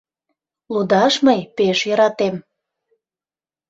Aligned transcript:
Лудаш 0.73 1.13
мый 1.25 1.39
пеш 1.55 1.79
йӧратем. 1.87 2.35